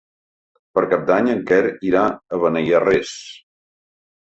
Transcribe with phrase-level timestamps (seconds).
[0.77, 3.17] Per Cap d'Any en Quer irà a Beniarrés.